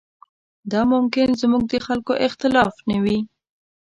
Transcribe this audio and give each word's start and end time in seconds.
دا 0.71 0.81
ممکن 0.93 1.27
زموږ 1.41 1.63
د 1.67 1.73
خلکو 1.87 2.13
اختلاف 2.27 2.73
نه 2.89 2.97
وي. 3.03 3.19